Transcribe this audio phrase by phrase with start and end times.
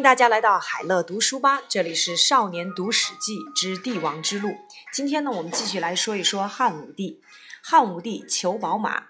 [0.00, 4.56] 迎大家来到海乐读书吧，这里是少年读史记之帝王之路。
[4.90, 7.20] 今天呢，我们继续来说一说汉武帝。
[7.62, 9.08] 汉武帝求宝马，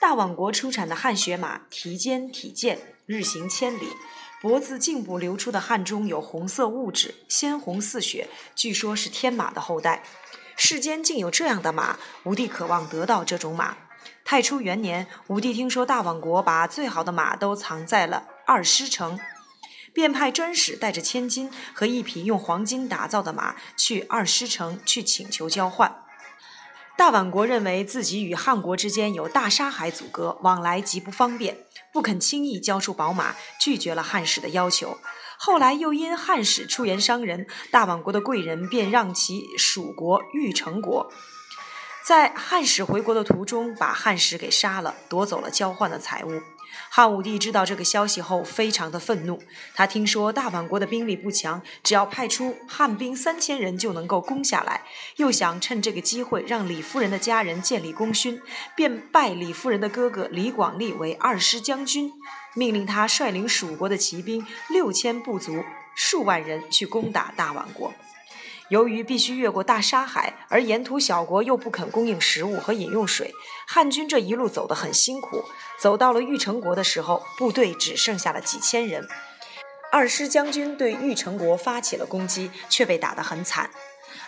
[0.00, 3.90] 大宛国出产的汗血马，蹄坚体健，日行千里，
[4.40, 10.02] 脖子颈部流出的汗中有红色物质，鲜红似血，据说是天马的后代。
[10.56, 13.76] 世间竟有这样的马，武帝渴望得到这种马。
[14.24, 19.20] 太初元年，武帝听说大宛国把最好的马都藏在了二师城。
[19.92, 26.04] 便派专使带着千金和一匹用黄金打造的马去二师城去请求交换。
[26.96, 31.64] 大宛国认为自己与汉国之间有大沙海阻隔，往来极不方便，
[31.94, 34.98] 不肯轻易交出宝马，拒绝了汉使的要求。
[35.38, 41.10] 后来又因汉使出言伤人，大宛国的贵人便让其属国玉成国。
[42.02, 46.42] 在汉使回国的途中，把汉使给杀了，夺走了交换的财物。
[46.88, 49.40] 汉武帝知道这个消息后，非常的愤怒。
[49.74, 54.82] 他听说大宛国的兵力不强，只要派出汉兵三千人就能够攻下来，
[55.16, 58.40] 又想趁这个机会让李夫人的家人建立功勋，
[58.74, 62.12] 便拜李夫人的哥哥李广利为二师将军，
[62.54, 67.92] 命令他率领蜀国的骑兵六千部族数万人去攻打大宛国。
[68.70, 73.34] 由于必须越过大沙海，而沿途小国又不肯供应食物和饮用水，
[73.66, 75.44] 汉军这一路走得很辛苦。
[75.78, 79.08] 走到了玉成国的时候，部队只剩下了几千人。
[79.90, 83.70] 二师将军对玉成国发起了攻击，却被打得很惨。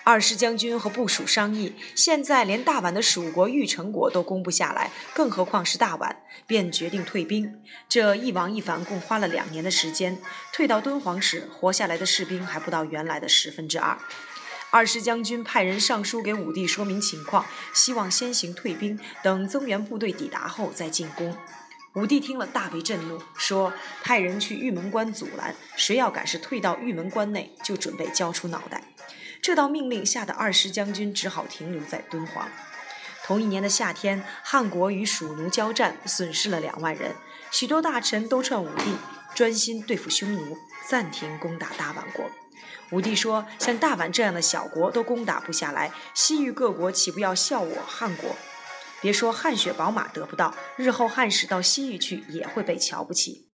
[0.04, 7.62] 二师将军和部属商议，现在连大宛的蜀国玉成国都攻不下来，更何况是大宛，便决定退兵。
[7.88, 10.18] 这一往一返共花了两年的时间，
[10.52, 13.96] 退到敦煌时，活下来的士兵还不到原来的十分之二。
[14.72, 21.36] 二师将军派人上书给武帝说明情况，希望先行退兵，等增援部队抵达后再进攻。
[21.92, 28.82] 武帝听了大为震怒，说派人去玉门关阻拦，谁要敢是退到玉门关内，就准备交出脑袋。
[29.42, 32.48] 这道命令吓得二师将军只好停留在敦煌。
[33.26, 37.14] 同一年的夏天，汉国与蜀奴交战，损失了两万人，
[37.50, 38.96] 许多大臣都劝武帝
[39.34, 40.56] 专心对付匈奴，
[40.88, 42.30] 暂停攻打大宛国。
[42.92, 48.36] 武帝说：“像大宛这样的小国都攻打不下来，西域各国岂不要笑我汉国？
[49.00, 53.48] 别说汗血宝马得不到，日后汉使到西域去也会被瞧不起。”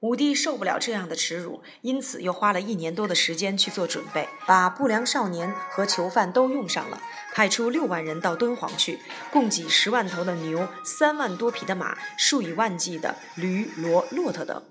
[0.00, 7.02] 武帝受不了这样的耻辱，因此又花了一年多的时间去做准备，把不良少年和囚犯都用上了，
[7.34, 8.98] 派出六万人到敦煌去，
[9.30, 14.62] 供给十万头的牛、三万多匹的马、数以万计的驴、骡、骆驼等，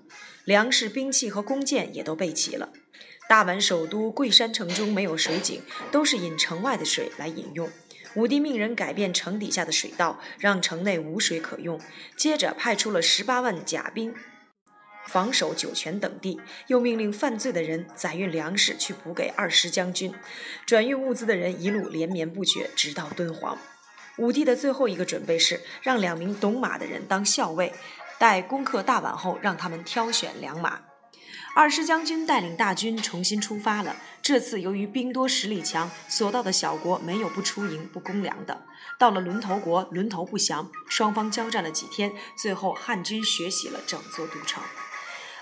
[0.44, 2.70] 粮食、兵器和弓箭也都备齐了。
[3.28, 5.62] 大宛首都桂山城中没有水井，
[5.92, 7.70] 都是引城外的水来饮用。
[8.14, 11.80] 武帝命人改变城底下的水道，让城内无水可用。
[12.16, 14.12] 接着派出了十八万甲兵
[15.06, 20.12] 防守酒泉等地，又命令犯罪的人载运粮食去补给二师将军，
[20.66, 23.56] 转运物资的人一路连绵不绝，直到敦煌。
[24.18, 27.72] 武帝的最后一个准备是让两名懂马的人当校尉，
[28.20, 30.80] 待攻克大宛后，让他们挑选良马。
[31.56, 33.96] 二师将军带领大军重新出发了。
[34.20, 38.60] 这次由于兵多实力强，所到的小国没有不出营不攻粮的。
[38.98, 44.62] 到了轮头国，轮头不降，双方交战了几天，最后汉军血洗了整座都城。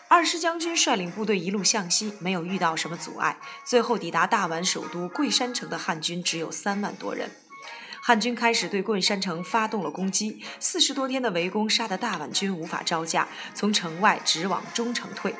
[0.06, 7.28] 二师将军率领部队一路向西，没有遇到什么阻碍，最后抵达大宛首都贵山城的汉军只有三万多人。
[8.08, 15.34] 汉军开始对贵山城发动了攻击，四十多天的围攻，杀得大宛军无法招架，从城外直往中城退。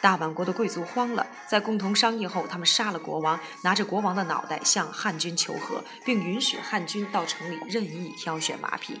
[0.00, 9.00] 大宛国的贵族慌了，在共同商议后，他们杀了国王，拿着国王的脑袋向汉军求和，并允许汉军到城里任意挑选马匹。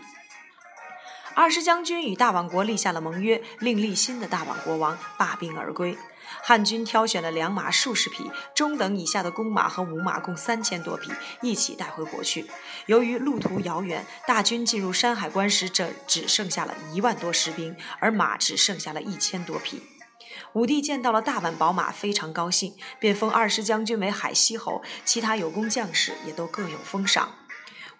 [1.34, 5.98] 二师将军与大宛国立下了盟约，另立新的大宛国王，罢兵而归。
[6.42, 11.10] 汉军挑选了良马数十匹，中等以下的公马和母马共三千多匹，
[11.42, 12.46] 一起带回国去。
[12.86, 19.82] 由于路途遥远，大军进入山海关时，这只剩下了一万多士兵，而马只剩下了一千多匹。
[20.52, 27.34] 武帝见到了大宛宝马，非常高兴，便封二师将军为海西侯，其他有功将士也都各有封赏。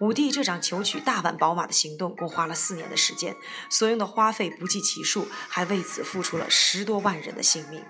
[0.04, 3.34] 武帝这场求取大宛宝马的行动，共花了四年的时间，
[3.70, 7.82] 所用的花费不计其数，还为此付出了十多万人的性命。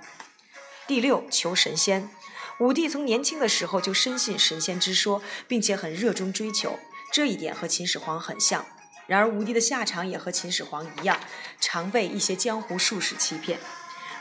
[0.87, 2.09] 第六，求神仙。
[2.61, 6.79] 武帝从年轻的时候就深信神仙之说，并且很热衷追求，
[7.13, 8.65] 这一点和秦始皇很像。
[9.09, 11.19] 然而，武帝的下场也和秦始皇一样，
[11.61, 13.59] 常被一些江湖术士欺骗。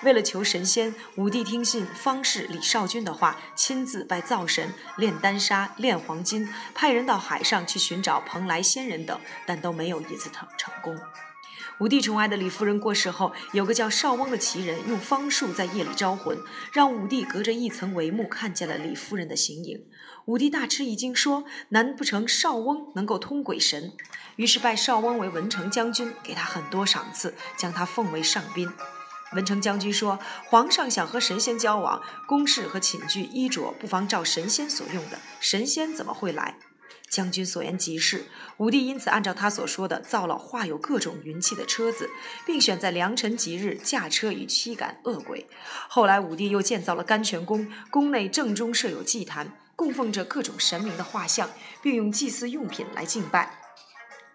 [0.04, 10.98] 为了求神仙，武帝听信方士李少君的话，亲自拜灶神、炼丹砂、炼黄金，派人到海上去寻找蓬莱仙人等，但都没有一次成成功。
[11.80, 16.38] 武帝宠爱的李夫人过世后，有个叫邵翁的奇人用方术在夜里招魂，
[16.72, 19.86] 让武帝隔着一层帷幕看见了李夫人的形影。
[20.26, 23.92] 武帝大吃一惊，说：“难不成邵翁能够通鬼神？”
[24.38, 28.70] 于是拜邵翁为文成将军，给他很多赏赐，将他奉为上宾。
[29.36, 30.20] 文成将军说
[30.50, 36.58] ：“皇上想和神仙交往，宫室和寝具衣着不妨照神仙所用的，神仙怎么会来？”
[37.10, 38.26] 将军所言极是，
[38.58, 42.10] 武帝因此按照他所说的造了画有各种云气的车子，
[42.44, 45.48] 并选在良辰吉日驾车以驱赶恶鬼。
[45.88, 51.52] 后来武帝又建造了甘泉宫，宫内正中设有祭坛，供奉着各种神明的画像，
[51.84, 53.60] 并用祭祀用品来敬拜。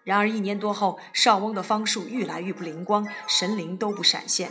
[0.05, 4.49] 然而一年多后，少翁的方术愈来愈不灵光，神灵都不闪现。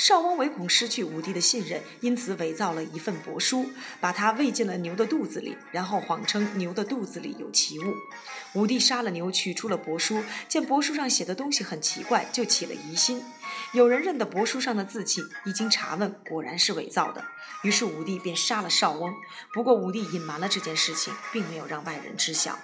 [0.00, 3.70] 邵翁唯恐失去武帝的信任，因此伪造了一份帛书，
[4.00, 7.94] 把它喂进了牛的肚子里，然后谎称牛的肚子里有奇物。
[8.54, 13.22] 武帝杀了牛，取出了帛书，见帛书上写的东西很奇怪，就起了疑心。
[13.74, 17.22] 有人认得帛书上的字迹，一经查问，果然是伪造的。
[17.62, 19.12] 于是武帝便杀了邵翁。
[19.52, 22.58] 不过武帝隐瞒了这件事情，并没有让外人知晓。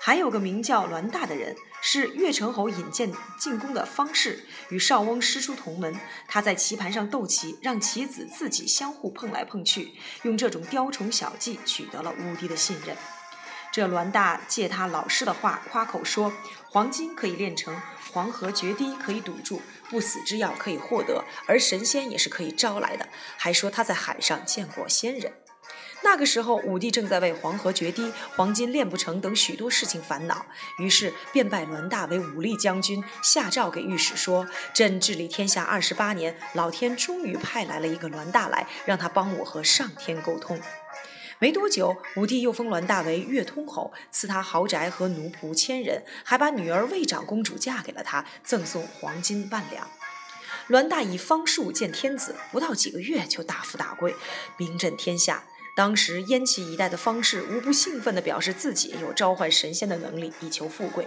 [0.00, 5.98] 还有个名叫栾大的人，是越城侯引荐进宫的方士，与邵翁师出同门。
[6.26, 9.92] 他在棋盘上斗棋，让棋子自己相互碰来碰去，
[10.22, 12.96] 用这种雕虫小技取得了武帝的信任。
[13.70, 16.32] 这栾大借他老师的话夸口说：
[16.68, 17.80] 黄金可以炼成，
[18.12, 23.08] 黄河决堤可以堵住，不死之药可以获得，而神仙也是可以招来的。
[23.36, 25.32] 还说他在海上见过仙人。
[26.02, 30.46] 那个时候，武帝正在为黄河决堤、黄金炼不成等许多事情烦恼，
[30.78, 40.60] 于是便拜栾大为武力将军，下诏给御史说：“朕治理天下二十八年，老天终于派来了一个栾大来，让他帮我和上天沟通。”
[41.40, 49.88] 没多久，武帝又封栾大为越通侯，赐他豪宅和奴仆千人，还把女儿魏长公主嫁给了他，赠送黄金万两。
[50.68, 54.14] 栾大以方术见天子，不到几个月就大富大贵，
[54.56, 55.44] 名震天下。
[55.78, 61.06] 当时燕齐一带的方士无不兴奋地表示自己有召唤神仙的能力，以求富贵。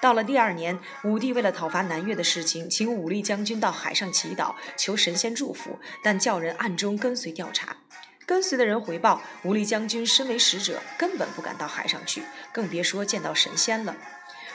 [0.00, 7.76] 到了第二年，武帝为了讨伐南越的事情，请武力将军到海上祈祷，求神仙祝福，但叫人暗中跟随调查。
[8.24, 12.22] 跟随的人回报，武力将军身为使者，根本不敢到海上去，
[12.54, 13.94] 更别说见到神仙了。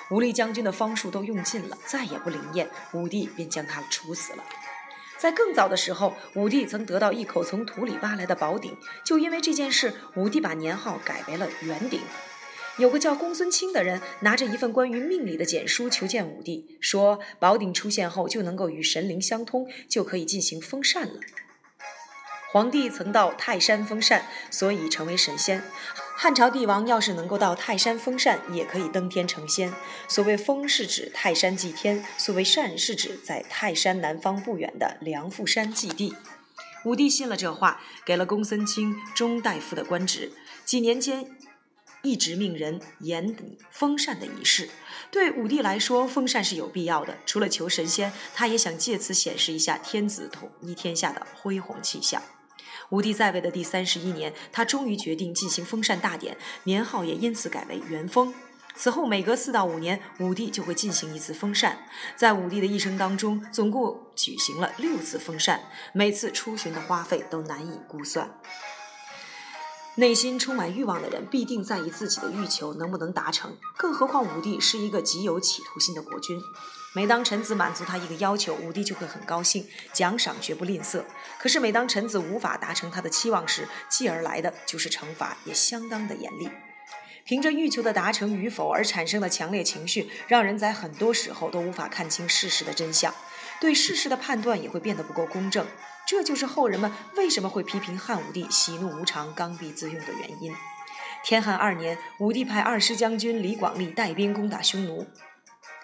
[0.10, 4.44] 武力将军的方术都用尽了，再也不灵验，武帝便将他处死了。
[5.18, 12.02] 在更早的时候，武帝曾得到一口从土里挖来的宝鼎，就因为这件事，武帝把年号改为了元鼎。
[12.78, 21.22] 有个叫公孙卿的人，拿着一份关于命理的简书求见武帝，说宝鼎出现后就能够与神灵相通，就可以进行封禅了。
[22.52, 25.64] 皇帝曾到泰山封禅，所以成为神仙。
[26.18, 29.74] 汉朝帝王要是能够到泰山封禅，也可以登天成仙。
[30.08, 36.16] 所谓封是指泰山祭天，所谓禅是指在泰山南方不远的梁父山祭地。
[36.86, 40.32] 武帝信了这话，给了公孙卿中大夫的官职。
[40.64, 41.36] 几年间，
[42.02, 43.36] 一直命人严
[43.70, 44.70] 封禅的仪式。
[45.12, 47.18] 对武帝来说，封禅是有必要的。
[47.26, 52.22] 除了求神仙，他也想借此显示一下天子统一天下的恢宏气象。
[52.90, 58.34] 武帝在位的第三十一年，他终于决定进行封禅大典，年号也因此改为元封。
[58.78, 61.78] 此后每隔四到五年，武帝就会进行一次封禅。
[62.16, 65.62] 在武帝的一生当中，总共举行了六次封禅，
[65.94, 68.30] 每次出巡的花费都难以估算。
[69.98, 73.56] 内心充满欲望的人，必定在意自己的欲求能不能达成。
[73.78, 76.38] 更何况武帝是一个极有企图心的国君。
[76.94, 81.02] 每当臣子满足他一个要求，武帝就会很高兴，奖赏绝不吝啬。
[81.40, 86.50] 可是每当臣子无法达成他的期望时，继而来的就是惩罚，也相当的严厉。
[87.24, 93.14] 凭着欲求的达成与否而产生的强烈情绪，让人在很多时候都无法看清事实的真相，
[93.62, 95.66] 对事实的判断也会变得不够公正。
[96.08, 100.54] 这就是后人们为什么会批评汉武帝喜怒无常、刚愎自用的原因。
[101.24, 105.08] 天汉二年，武帝派二师将军李广利带兵攻打匈奴。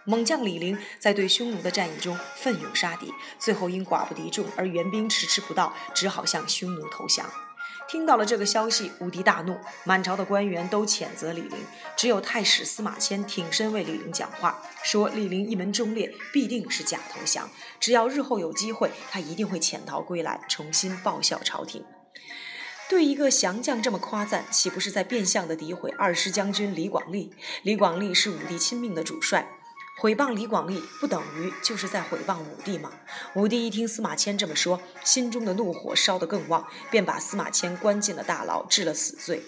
[0.04, 7.28] 猛将李陵在对匈奴的战役中奋勇杀敌，最后因寡不敌众而援兵迟迟不到，只好向匈奴投降。
[7.92, 11.58] 听到了这个消息，武帝大怒，满朝的官员都谴责李陵，
[11.98, 17.50] 只有太史司马迁挺身为李陵讲话，说李陵一门忠烈，必定是假投降，
[17.82, 21.84] 只要日后有机会，他一定会潜逃归来，重新报效朝廷。
[22.88, 27.34] 对一个降将这么夸赞，岂不是在变相的诋毁二师将军李广利？
[27.64, 29.46] 李广利是武帝亲命的主帅。
[30.00, 32.92] 毁谤李广利，不等于就是在毁谤武帝吗？
[33.36, 39.44] 武帝一听司马迁这么说，心中的怒火烧得更旺，便把司马迁关进了大牢，治了死罪。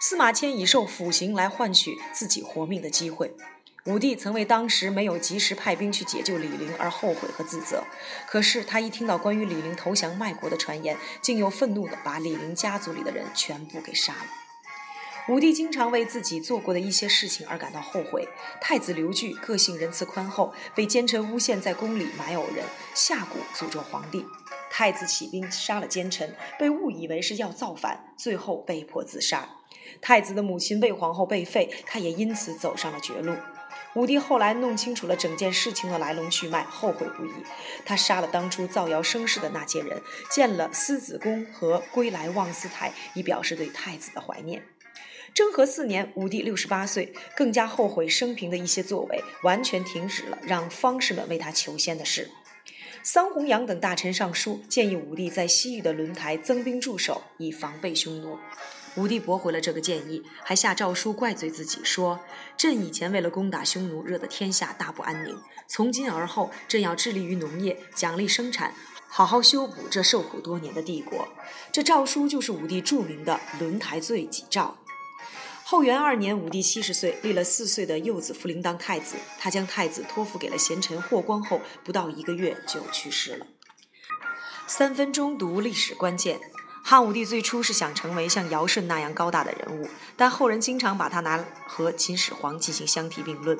[0.00, 3.36] 司马迁以受腐刑来换取自己活命的机会。
[3.84, 7.84] 武帝曾为当时没有及时派兵去解救李陵而后悔和自责，
[8.28, 14.41] 可是他一听到关于李陵投降卖国的传言，竟又愤怒地把李陵家族里的人全部给杀了。
[15.28, 18.28] 武帝经常为自己做过的一些事情而感到后悔。
[18.60, 24.26] 太子刘据个性仁慈宽厚，被奸臣诬陷在宫里埋偶人，下蛊诅咒皇帝。
[24.68, 29.48] 太子起兵杀了奸臣，被误以为是要造反，最后被迫自杀。
[30.00, 33.36] 太子的母亲魏皇后被废，他也因此走上了绝路。
[33.94, 37.30] 武帝后来弄清楚了整件事情的来龙去脉，后悔不已。
[37.84, 44.64] 他杀了当初造谣生事的那些人，建了思子宫和归来望思台，以表示对太子的怀念。
[45.34, 52.30] 征和四年，武帝六十八岁，更加后悔生平的一些作为，完全停止了让方士们为他求仙的事。
[53.02, 58.38] 桑弘羊等大臣上书，建议武帝在西域的轮台增兵驻守，以防备匈奴。
[58.96, 62.20] 武帝驳回了这个建议，还下诏书怪罪自己，说
[62.58, 65.34] ：“朕以前为了攻打匈奴，惹得天下大不安宁。
[65.66, 68.74] 从今而后，朕要致力于农业，奖励生产，
[69.08, 71.26] 好好修补这受苦多年的帝国。”
[71.72, 74.76] 这诏书就是武帝著名的《轮台罪己诏》。
[75.72, 79.16] 后元二年，武帝七十岁，立了四岁的幼子苻陵当太子。
[79.38, 83.46] 他将太子托付给了贤臣霍光后，不到一个月就去世了。
[84.66, 86.38] 三分钟读历史关键。
[86.84, 93.58] 汉武帝最初是想成为像尧舜那样高大的人物，但后人经常把他拿和秦始皇进行相提并论。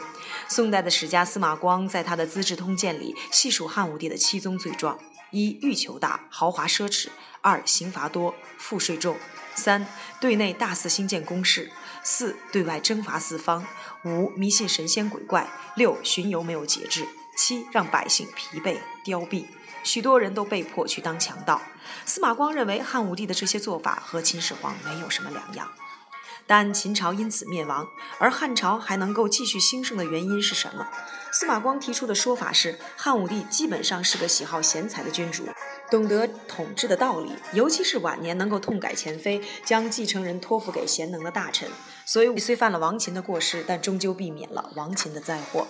[0.50, 4.99] 宋代的史家司马光在他的《资治通鉴》里细数汉武帝的七宗罪状：
[5.31, 7.09] 一、欲求大，豪华奢侈；
[7.40, 9.14] 二、刑罚多，赋税重；
[9.54, 9.87] 三、
[10.21, 11.69] 对内大肆兴建宫室；
[12.02, 13.62] 四、对外征伐四方；
[14.04, 17.04] 五、迷信神仙鬼怪；六、巡游没有节制；
[17.37, 19.47] 七、让百姓疲惫凋敝。
[19.85, 21.61] 许多人都被迫去当强盗。
[22.04, 25.73] 司马光认为汉武帝的这些做法和秦始皇没有什么两样，
[26.47, 30.87] 但秦朝因此灭亡，而汉朝还能够继续兴盛的原因是什么？
[31.32, 35.49] 司马光提出的说法是，汉武帝基本上是个喜好贤才的君主，
[35.92, 41.68] 懂得统治的道理，尤其是晚年能够痛改前非，将继承人托付给贤能的大臣。
[42.06, 45.68] 所以虽犯了王秦的过失，但终究避免了王秦的灾祸。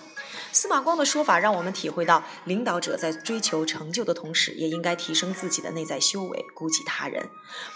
[0.53, 7.27] 司马光的说法让我们体会到，领导者在追求成就的同时，也应该提升自己的内在修为，顾及他人。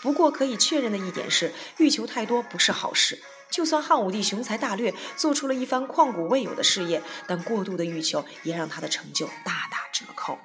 [0.02, 3.22] 不过可以确认的一点是，欲求太多不是好事。
[3.52, 10.40] 就算汉武帝雄才大略，做出了一番旷古未有的事业，但过度的欲求也让他的成就大打折扣。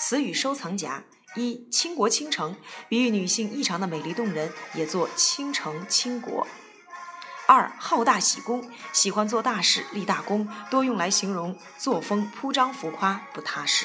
[0.00, 1.04] 词语收藏夹：
[1.36, 2.56] 一、倾国倾城，
[2.88, 6.46] 比喻女性异常的美丽动人，也作倾城倾国。
[7.46, 13.84] 二好大喜功，喜欢做大事、立大功，多用来形容作风铺张浮夸、不踏实。